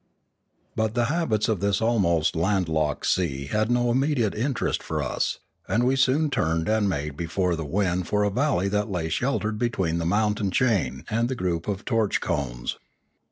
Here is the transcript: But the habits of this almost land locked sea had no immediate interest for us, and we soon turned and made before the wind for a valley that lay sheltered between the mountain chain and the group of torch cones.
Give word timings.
But 0.75 0.95
the 0.95 1.05
habits 1.13 1.47
of 1.47 1.59
this 1.59 1.79
almost 1.79 2.35
land 2.35 2.67
locked 2.67 3.05
sea 3.05 3.45
had 3.45 3.69
no 3.69 3.91
immediate 3.91 4.33
interest 4.33 4.81
for 4.81 5.03
us, 5.03 5.37
and 5.67 5.83
we 5.85 5.95
soon 5.95 6.31
turned 6.31 6.67
and 6.67 6.89
made 6.89 7.15
before 7.15 7.55
the 7.55 7.65
wind 7.65 8.07
for 8.07 8.23
a 8.23 8.31
valley 8.31 8.67
that 8.69 8.89
lay 8.89 9.09
sheltered 9.09 9.59
between 9.59 9.99
the 9.99 10.05
mountain 10.07 10.49
chain 10.49 11.05
and 11.11 11.29
the 11.29 11.35
group 11.35 11.67
of 11.67 11.85
torch 11.85 12.19
cones. 12.19 12.79